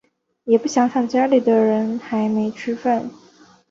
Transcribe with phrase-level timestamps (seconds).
[0.45, 3.07] 也不想想家里的人还没吃饭